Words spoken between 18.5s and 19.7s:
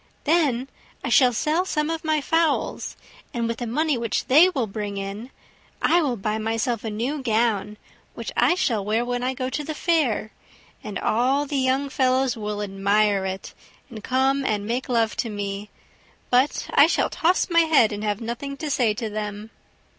to say to them."